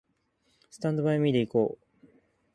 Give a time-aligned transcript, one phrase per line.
[0.71, 2.07] スタンドバイミーで行こう